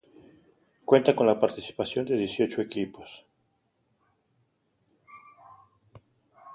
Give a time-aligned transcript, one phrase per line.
[0.83, 3.23] Cuenta con la participación de dieciocho equipos.